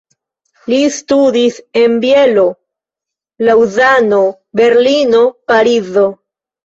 Li 0.71 0.77
studis 0.93 1.59
en 1.81 1.99
Bielo, 2.07 2.45
Laŭzano, 3.51 4.25
Berlino, 4.61 5.25
Parizo. 5.53 6.07